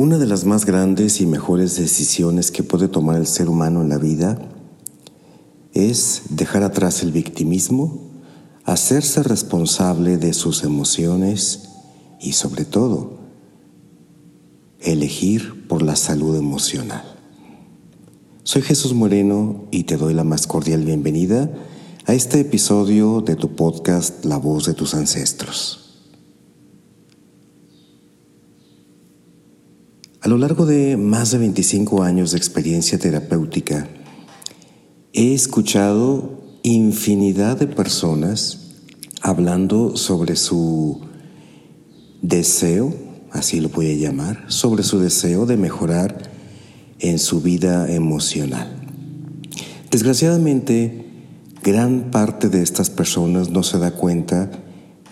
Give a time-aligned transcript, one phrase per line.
[0.00, 3.90] Una de las más grandes y mejores decisiones que puede tomar el ser humano en
[3.90, 4.38] la vida
[5.74, 8.00] es dejar atrás el victimismo,
[8.64, 11.68] hacerse responsable de sus emociones
[12.18, 13.18] y sobre todo
[14.80, 17.04] elegir por la salud emocional.
[18.42, 21.50] Soy Jesús Moreno y te doy la más cordial bienvenida
[22.06, 25.89] a este episodio de tu podcast La voz de tus ancestros.
[30.30, 33.88] Lo largo de más de 25 años de experiencia terapéutica,
[35.12, 38.76] he escuchado infinidad de personas
[39.22, 41.00] hablando sobre su
[42.22, 42.94] deseo,
[43.32, 46.30] así lo voy a llamar, sobre su deseo de mejorar
[47.00, 48.70] en su vida emocional.
[49.90, 51.06] Desgraciadamente,
[51.64, 54.48] gran parte de estas personas no se da cuenta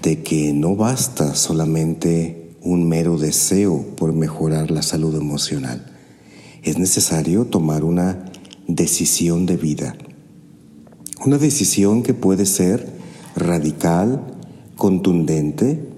[0.00, 5.84] de que no basta solamente un mero deseo por mejorar la salud emocional.
[6.62, 8.24] Es necesario tomar una
[8.66, 9.96] decisión de vida.
[11.24, 12.86] Una decisión que puede ser
[13.34, 14.22] radical,
[14.76, 15.88] contundente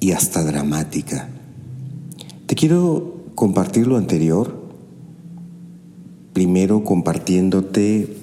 [0.00, 1.28] y hasta dramática.
[2.46, 4.60] Te quiero compartir lo anterior,
[6.32, 8.16] primero compartiéndote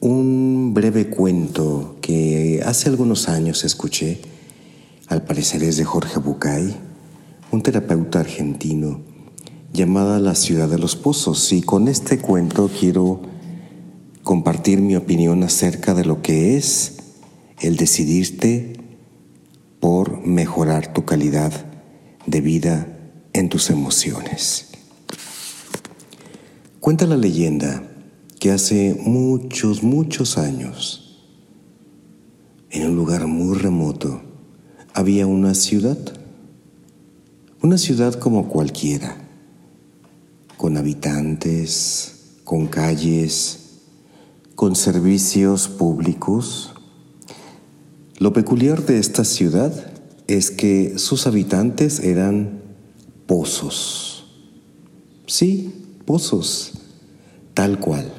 [0.00, 4.20] un breve cuento que hace algunos años escuché,
[5.06, 6.74] al parecer es de Jorge Bucay,
[7.52, 9.02] un terapeuta argentino
[9.74, 13.20] llamada La Ciudad de los Pozos y con este cuento quiero
[14.22, 16.96] compartir mi opinión acerca de lo que es
[17.60, 18.72] el decidirte
[19.80, 21.52] por mejorar tu calidad
[22.26, 22.98] de vida
[23.34, 24.70] en tus emociones.
[26.80, 27.82] Cuenta la leyenda
[28.40, 31.22] que hace muchos, muchos años,
[32.70, 34.22] en un lugar muy remoto,
[34.94, 36.21] había una ciudad
[37.62, 39.16] una ciudad como cualquiera,
[40.56, 43.60] con habitantes, con calles,
[44.56, 46.74] con servicios públicos.
[48.18, 49.92] Lo peculiar de esta ciudad
[50.26, 52.62] es que sus habitantes eran
[53.26, 54.26] pozos.
[55.28, 55.72] Sí,
[56.04, 56.72] pozos,
[57.54, 58.12] tal cual.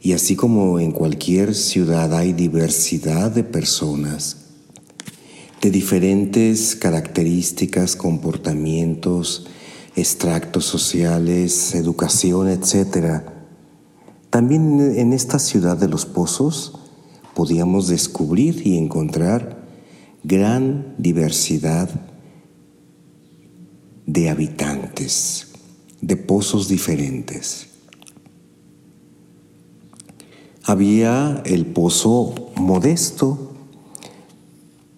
[0.00, 4.41] Y así como en cualquier ciudad hay diversidad de personas,
[5.62, 9.46] de diferentes características, comportamientos,
[9.94, 13.22] extractos sociales, educación, etc.
[14.28, 16.80] También en esta ciudad de los pozos
[17.34, 19.62] podíamos descubrir y encontrar
[20.24, 21.88] gran diversidad
[24.04, 25.52] de habitantes,
[26.00, 27.68] de pozos diferentes.
[30.64, 33.51] Había el pozo modesto,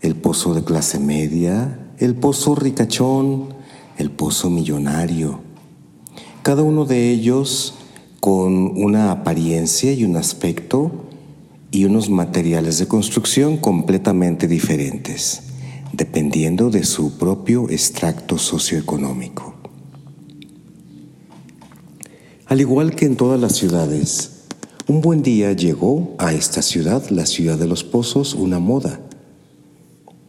[0.04, 3.54] el pozo de clase media, el pozo ricachón,
[3.96, 5.40] el pozo millonario.
[6.42, 7.76] Cada uno de ellos
[8.20, 10.92] con una apariencia y un aspecto
[11.70, 15.44] y unos materiales de construcción completamente diferentes,
[15.94, 19.54] dependiendo de su propio extracto socioeconómico.
[22.44, 24.42] Al igual que en todas las ciudades,
[24.86, 29.00] un buen día llegó a esta ciudad, la ciudad de los pozos, una moda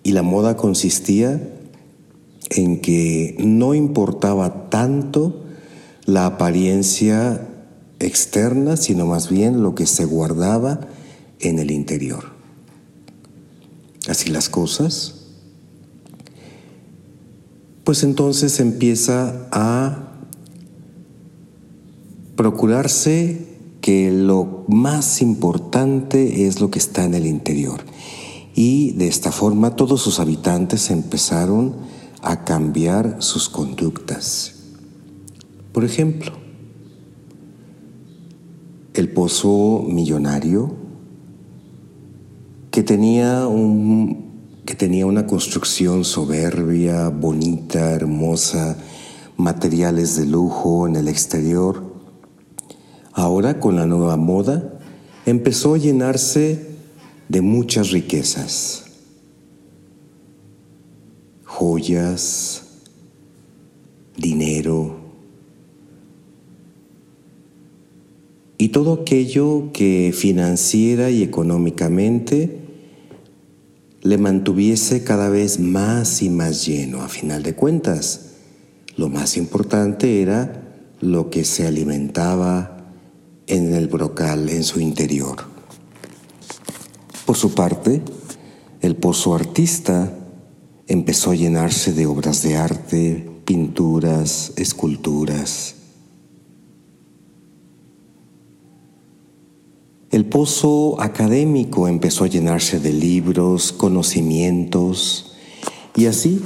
[0.05, 1.41] y la moda consistía
[2.51, 5.43] en que no importaba tanto
[6.05, 7.49] la apariencia
[7.97, 10.81] externa, sino más bien lo que se guardaba
[11.39, 12.23] en el interior.
[14.07, 15.25] Así las cosas,
[17.83, 20.11] pues entonces empieza a
[22.35, 23.43] procurarse
[23.81, 27.81] que lo más importante es lo que está en el interior
[28.55, 31.75] y de esta forma todos sus habitantes empezaron
[32.21, 34.55] a cambiar sus conductas.
[35.73, 36.31] Por ejemplo,
[38.93, 40.73] el pozo millonario
[42.71, 48.77] que tenía, un, que tenía una construcción soberbia, bonita, hermosa,
[49.35, 51.83] materiales de lujo en el exterior,
[53.11, 54.79] ahora con la nueva moda
[55.25, 56.74] empezó a llenarse
[57.29, 58.85] de muchas riquezas,
[61.43, 62.63] joyas,
[64.17, 65.05] dinero
[68.57, 72.59] y todo aquello que financiera y económicamente
[74.01, 77.01] le mantuviese cada vez más y más lleno.
[77.01, 78.35] A final de cuentas,
[78.97, 80.61] lo más importante era
[81.01, 82.77] lo que se alimentaba
[83.47, 85.54] en el brocal, en su interior.
[87.25, 88.03] Por su parte,
[88.81, 90.15] el pozo artista
[90.87, 95.75] empezó a llenarse de obras de arte, pinturas, esculturas.
[100.11, 105.33] El pozo académico empezó a llenarse de libros, conocimientos,
[105.95, 106.43] y así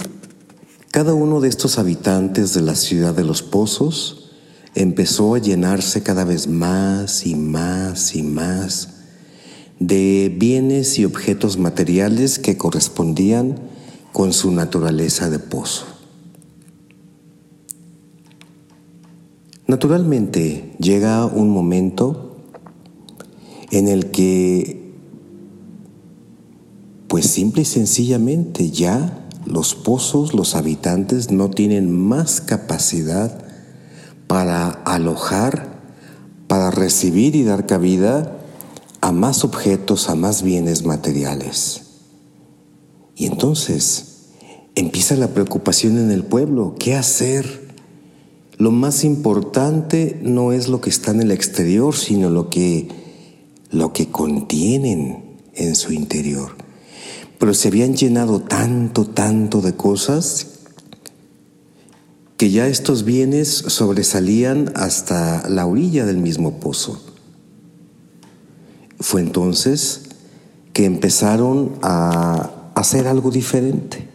[0.91, 4.31] cada uno de estos habitantes de la ciudad de los pozos
[4.75, 8.98] empezó a llenarse cada vez más y más y más
[9.79, 13.59] de bienes y objetos materiales que correspondían
[14.11, 15.85] con su naturaleza de pozo.
[19.67, 22.37] Naturalmente llega un momento
[23.71, 24.93] en el que,
[27.07, 33.45] pues simple y sencillamente ya los pozos, los habitantes no tienen más capacidad
[34.27, 35.79] para alojar,
[36.47, 38.38] para recibir y dar cabida
[39.01, 41.81] a más objetos, a más bienes materiales.
[43.15, 44.29] Y entonces
[44.75, 47.69] empieza la preocupación en el pueblo, ¿qué hacer?
[48.57, 52.89] Lo más importante no es lo que está en el exterior, sino lo que,
[53.71, 56.55] lo que contienen en su interior.
[57.39, 60.47] Pero se habían llenado tanto, tanto de cosas
[62.35, 67.08] que ya estos bienes sobresalían hasta la orilla del mismo pozo.
[68.99, 70.09] Fue entonces
[70.73, 74.07] que empezaron a hacer algo diferente.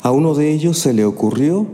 [0.00, 1.66] A uno de ellos se le ocurrió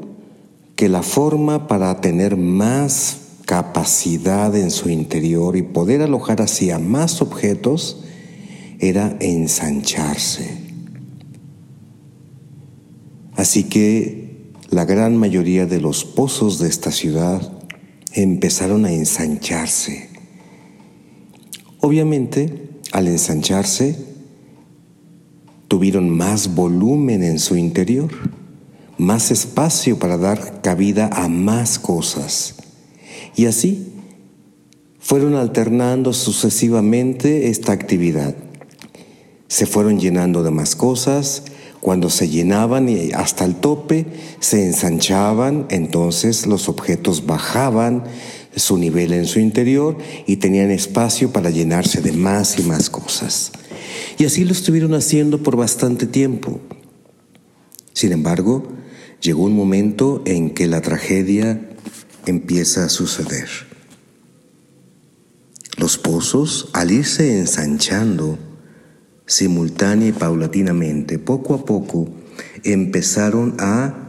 [0.75, 7.23] que la forma para tener más capacidad en su interior y poder alojar hacia más
[7.23, 8.03] objetos
[8.81, 10.59] era ensancharse.
[13.37, 17.53] Así que la gran mayoría de los pozos de esta ciudad
[18.13, 20.16] empezaron a ensancharse.
[21.87, 22.53] Obviamente,
[22.91, 23.97] al ensancharse,
[25.69, 28.11] tuvieron más volumen en su interior,
[28.99, 32.57] más espacio para dar cabida a más cosas.
[33.37, 33.93] Y así
[34.99, 38.35] fueron alternando sucesivamente esta actividad.
[39.47, 41.45] Se fueron llenando de más cosas,
[41.81, 44.07] cuando se llenaban y hasta el tope
[44.41, 48.03] se ensanchaban, entonces los objetos bajaban
[48.57, 53.53] su nivel en su interior y tenían espacio para llenarse de más y más cosas.
[54.19, 56.61] Y así lo estuvieron haciendo por bastante tiempo.
[57.93, 58.67] Sin embargo,
[59.21, 61.69] llegó un momento en que la tragedia
[62.25, 63.49] empieza a suceder.
[65.77, 68.39] Los pozos, al irse ensanchando,
[69.27, 72.09] simultánea y paulatinamente, poco a poco,
[72.65, 74.06] empezaron a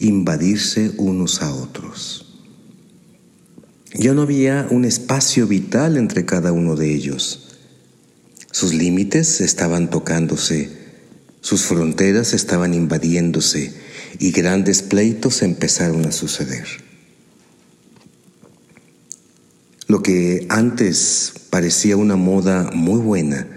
[0.00, 2.26] invadirse unos a otros.
[3.94, 7.48] Ya no había un espacio vital entre cada uno de ellos.
[8.50, 10.70] Sus límites estaban tocándose,
[11.42, 13.74] sus fronteras estaban invadiéndose
[14.18, 16.66] y grandes pleitos empezaron a suceder.
[19.86, 23.48] Lo que antes parecía una moda muy buena,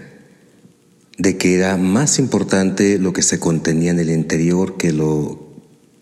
[1.16, 5.53] de que era más importante lo que se contenía en el interior que lo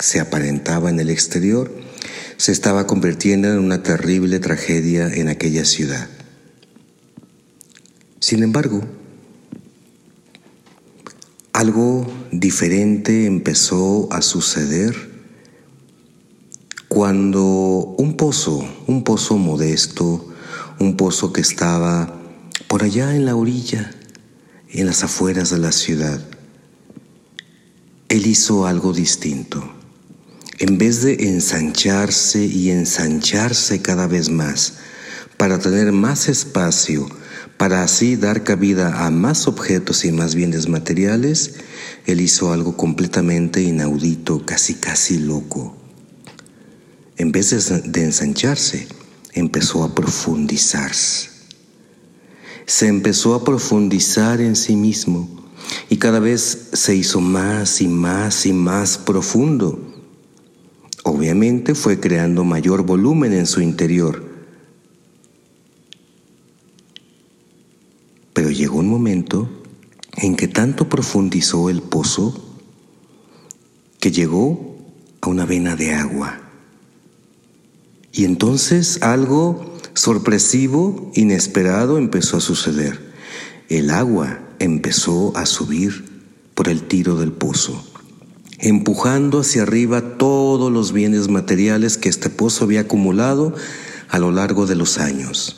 [0.03, 1.73] se aparentaba en el exterior,
[2.37, 6.09] se estaba convirtiendo en una terrible tragedia en aquella ciudad.
[8.19, 8.83] Sin embargo,
[11.53, 14.97] algo diferente empezó a suceder
[16.89, 20.35] cuando un pozo, un pozo modesto,
[20.81, 22.19] un pozo que estaba
[22.67, 23.95] por allá en la orilla,
[24.69, 26.21] en las afueras de la ciudad,
[28.09, 29.82] él hizo algo distinto.
[30.63, 34.75] En vez de ensancharse y ensancharse cada vez más
[35.37, 37.09] para tener más espacio,
[37.57, 41.55] para así dar cabida a más objetos y más bienes materiales,
[42.07, 45.77] él hizo algo completamente inaudito, casi casi loco.
[47.17, 48.87] En vez de ensancharse,
[49.33, 51.29] empezó a profundizarse.
[52.67, 55.29] Se empezó a profundizar en sí mismo
[55.91, 59.92] y cada vez se hizo más y más y más profundo.
[61.05, 64.33] Obviamente fue creando mayor volumen en su interior
[68.33, 69.49] Pero llegó un momento
[70.17, 72.35] en que tanto profundizó el pozo
[74.01, 74.77] que llegó
[75.21, 76.41] a una vena de agua.
[78.13, 83.13] Y entonces algo sorpresivo, inesperado empezó a suceder.
[83.69, 87.83] El agua empezó a subir por el tiro del pozo,
[88.59, 90.17] empujando hacia arriba
[90.63, 93.53] todos los bienes materiales que este pozo había acumulado
[94.09, 95.57] a lo largo de los años.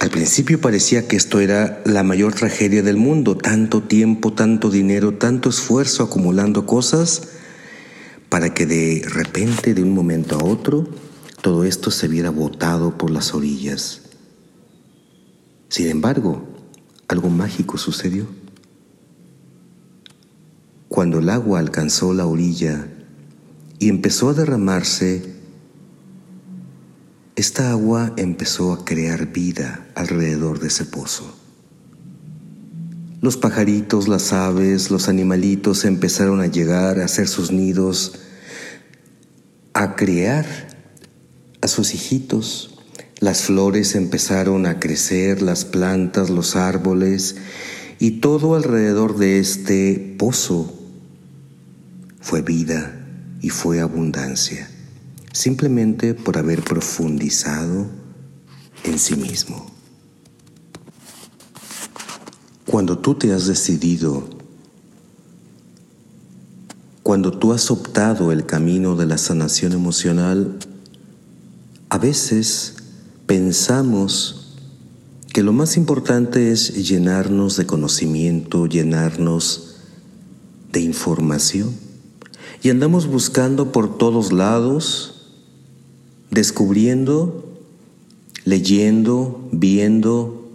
[0.00, 5.18] Al principio parecía que esto era la mayor tragedia del mundo, tanto tiempo, tanto dinero,
[5.18, 7.28] tanto esfuerzo acumulando cosas
[8.30, 10.88] para que de repente, de un momento a otro,
[11.42, 14.04] todo esto se viera botado por las orillas.
[15.68, 16.48] Sin embargo,
[17.08, 18.26] algo mágico sucedió.
[20.88, 22.88] Cuando el agua alcanzó la orilla
[23.82, 25.24] y empezó a derramarse,
[27.34, 31.34] esta agua empezó a crear vida alrededor de ese pozo.
[33.20, 38.20] Los pajaritos, las aves, los animalitos empezaron a llegar a hacer sus nidos,
[39.72, 40.46] a criar
[41.60, 42.78] a sus hijitos.
[43.18, 47.34] Las flores empezaron a crecer, las plantas, los árboles,
[47.98, 50.72] y todo alrededor de este pozo
[52.20, 53.00] fue vida
[53.42, 54.70] y fue abundancia
[55.32, 57.86] simplemente por haber profundizado
[58.84, 59.66] en sí mismo.
[62.66, 64.28] Cuando tú te has decidido,
[67.02, 70.58] cuando tú has optado el camino de la sanación emocional,
[71.88, 72.76] a veces
[73.26, 74.56] pensamos
[75.32, 79.76] que lo más importante es llenarnos de conocimiento, llenarnos
[80.72, 81.91] de información.
[82.62, 85.12] Y andamos buscando por todos lados
[86.30, 87.44] descubriendo,
[88.44, 90.48] leyendo, viendo,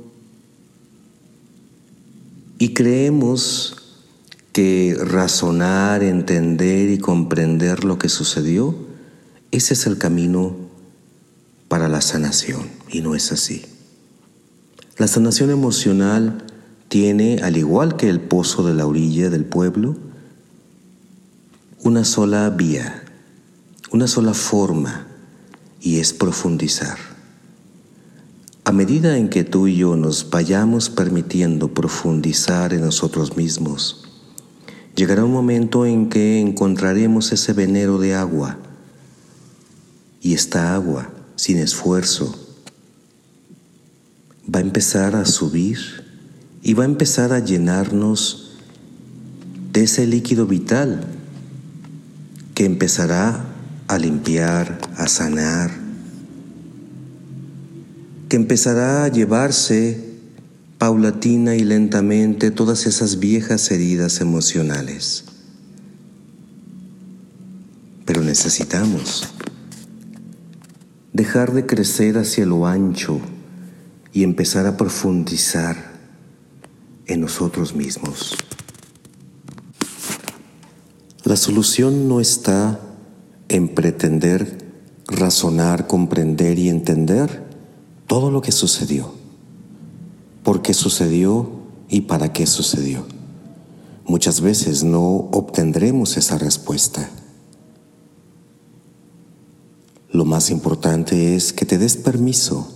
[2.57, 3.75] y creemos
[4.53, 8.75] que razonar, entender y comprender lo que sucedió,
[9.51, 10.55] ese es el camino
[11.67, 13.63] para la sanación, y no es así.
[14.97, 16.43] La sanación emocional
[16.87, 19.95] tiene, al igual que el pozo de la orilla del pueblo,
[21.87, 23.01] una sola vía,
[23.91, 25.07] una sola forma
[25.79, 26.97] y es profundizar.
[28.65, 34.03] A medida en que tú y yo nos vayamos permitiendo profundizar en nosotros mismos,
[34.97, 38.57] llegará un momento en que encontraremos ese venero de agua
[40.21, 42.37] y esta agua, sin esfuerzo,
[44.53, 45.79] va a empezar a subir
[46.61, 48.57] y va a empezar a llenarnos
[49.71, 51.13] de ese líquido vital
[52.57, 53.45] que empezará
[53.87, 55.69] a limpiar, a sanar,
[58.29, 60.03] que empezará a llevarse
[60.79, 65.25] paulatina y lentamente todas esas viejas heridas emocionales.
[68.05, 69.31] Pero necesitamos
[71.13, 73.21] dejar de crecer hacia lo ancho
[74.13, 75.91] y empezar a profundizar
[77.05, 78.35] en nosotros mismos.
[81.27, 82.79] La solución no está
[83.49, 84.65] en pretender
[85.07, 87.43] razonar, comprender y entender
[88.07, 89.11] todo lo que sucedió,
[90.43, 91.49] por qué sucedió
[91.89, 93.05] y para qué sucedió.
[94.05, 97.09] Muchas veces no obtendremos esa respuesta.
[100.09, 102.71] Lo más importante es que te des permiso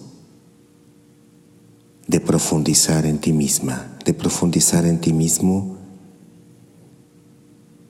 [2.06, 5.78] de profundizar en ti misma, de profundizar en ti mismo,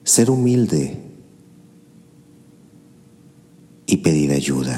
[0.04, 0.96] ser humilde
[3.86, 4.76] y pedir ayuda.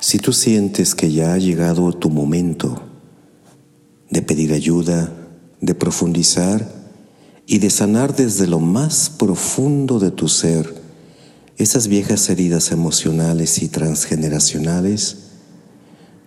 [0.00, 2.82] Si tú sientes que ya ha llegado tu momento
[4.10, 5.12] de pedir ayuda,
[5.60, 6.66] de profundizar
[7.46, 10.74] y de sanar desde lo más profundo de tu ser
[11.56, 15.16] esas viejas heridas emocionales y transgeneracionales,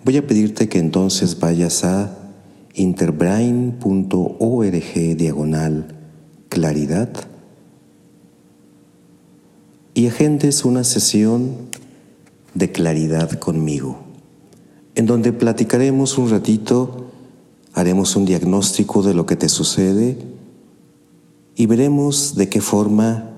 [0.04, 2.21] voy a pedirte que entonces vayas a
[2.74, 5.96] interbrain.org diagonal
[6.50, 7.10] claridad
[9.94, 11.70] y agendes una sesión
[12.54, 14.00] de claridad conmigo,
[14.96, 17.12] en donde platicaremos un ratito,
[17.74, 20.18] haremos un diagnóstico de lo que te sucede
[21.56, 23.32] y veremos de qué forma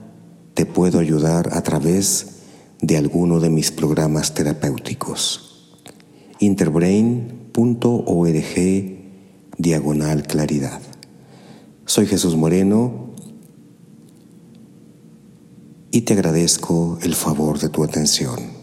[0.53, 2.27] te puedo ayudar a través
[2.81, 5.49] de alguno de mis programas terapéuticos.
[6.39, 9.02] interbrain.org
[9.57, 10.81] diagonal claridad.
[11.85, 13.13] Soy Jesús Moreno
[15.91, 18.62] y te agradezco el favor de tu atención.